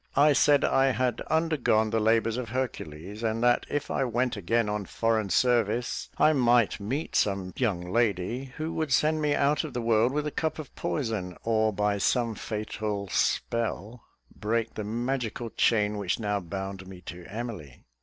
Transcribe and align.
I 0.15 0.33
said 0.33 0.65
I 0.65 0.93
had 0.93 1.21
undergone 1.27 1.91
the 1.91 1.99
labours 1.99 2.35
of 2.37 2.49
Hercules; 2.49 3.21
and 3.21 3.43
that 3.43 3.67
if 3.69 3.91
I 3.91 4.03
went 4.03 4.35
again 4.35 4.67
on 4.67 4.85
foreign 4.85 5.29
service, 5.29 6.09
I 6.17 6.33
might 6.33 6.79
meet 6.79 7.09
with 7.11 7.15
some 7.17 7.53
young 7.55 7.81
lady 7.91 8.45
who 8.57 8.73
would 8.73 8.91
send 8.91 9.21
me 9.21 9.35
out 9.35 9.63
of 9.63 9.73
the 9.75 9.79
world 9.81 10.11
with 10.11 10.25
a 10.25 10.31
cup 10.31 10.57
of 10.57 10.73
poison, 10.73 11.37
or 11.43 11.71
by 11.71 11.99
some 11.99 12.33
fatal 12.33 13.09
spell 13.09 14.01
break 14.35 14.73
the 14.73 14.83
magical 14.83 15.51
chain 15.51 15.99
which 15.99 16.19
now 16.19 16.39
bound 16.39 16.87
me 16.87 16.99
to 17.01 17.23
Emily. 17.27 17.85